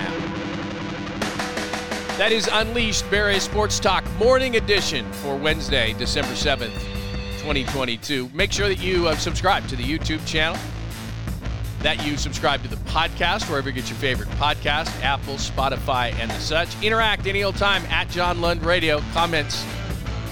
That 2.16 2.32
is 2.32 2.48
Unleashed 2.50 3.10
Bay 3.10 3.18
Area 3.18 3.40
Sports 3.40 3.78
Talk 3.78 4.04
Morning 4.18 4.56
Edition 4.56 5.10
for 5.12 5.36
Wednesday, 5.36 5.94
December 5.98 6.32
7th. 6.32 6.95
2022. 7.46 8.28
Make 8.34 8.50
sure 8.50 8.68
that 8.68 8.80
you 8.80 9.06
uh, 9.06 9.14
subscribe 9.14 9.68
to 9.68 9.76
the 9.76 9.84
YouTube 9.84 10.26
channel, 10.26 10.58
that 11.78 12.04
you 12.04 12.16
subscribe 12.16 12.60
to 12.62 12.68
the 12.68 12.76
podcast, 12.90 13.48
wherever 13.48 13.68
you 13.68 13.74
get 13.74 13.88
your 13.88 13.98
favorite 13.98 14.28
podcast, 14.30 14.88
Apple, 15.02 15.34
Spotify, 15.34 16.12
and 16.14 16.28
the 16.28 16.40
such. 16.40 16.68
Interact 16.82 17.28
any 17.28 17.44
old 17.44 17.54
time 17.54 17.84
at 17.86 18.10
John 18.10 18.40
Lund 18.40 18.64
Radio. 18.64 19.00
Comments 19.12 19.64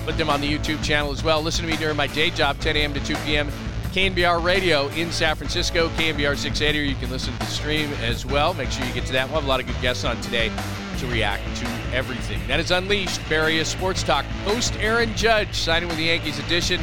Put 0.04 0.18
them 0.18 0.28
on 0.28 0.42
the 0.42 0.52
YouTube 0.52 0.84
channel 0.84 1.12
as 1.12 1.24
well. 1.24 1.40
Listen 1.40 1.64
to 1.64 1.70
me 1.70 1.78
during 1.78 1.96
my 1.96 2.08
day 2.08 2.28
job, 2.28 2.58
10 2.58 2.76
a.m. 2.76 2.92
to 2.92 3.00
2 3.04 3.14
p.m. 3.24 3.48
KNBR 3.92 4.44
Radio 4.44 4.88
in 4.88 5.10
San 5.10 5.34
Francisco, 5.34 5.88
KNBR 5.90 6.36
680, 6.36 6.78
or 6.78 6.82
you 6.82 6.94
can 6.96 7.10
listen 7.10 7.32
to 7.32 7.38
the 7.38 7.46
stream 7.46 7.90
as 8.02 8.26
well. 8.26 8.52
Make 8.52 8.70
sure 8.70 8.84
you 8.84 8.92
get 8.92 9.06
to 9.06 9.12
that. 9.12 9.28
We'll 9.28 9.36
have 9.36 9.44
a 9.44 9.48
lot 9.48 9.60
of 9.60 9.66
good 9.66 9.80
guests 9.80 10.04
on 10.04 10.20
today 10.20 10.52
to 10.98 11.06
react 11.06 11.42
to 11.58 11.66
everything. 11.94 12.40
That 12.48 12.60
is 12.60 12.70
Unleashed, 12.70 13.26
Bay 13.28 13.36
Area 13.36 13.64
Sports 13.64 14.02
Talk. 14.02 14.24
Host 14.44 14.74
Aaron 14.78 15.14
Judge 15.14 15.54
signing 15.54 15.88
with 15.88 15.96
the 15.96 16.04
Yankees 16.04 16.38
edition 16.38 16.80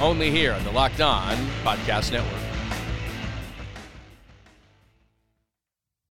only 0.00 0.30
here 0.30 0.52
on 0.52 0.64
the 0.64 0.70
Locked 0.70 1.00
On 1.00 1.36
Podcast 1.62 2.12
Network. 2.12 2.39